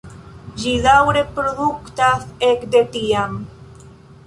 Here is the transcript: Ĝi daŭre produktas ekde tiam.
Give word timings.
Ĝi 0.61 0.71
daŭre 0.85 1.21
produktas 1.35 2.25
ekde 2.51 2.85
tiam. 2.99 3.39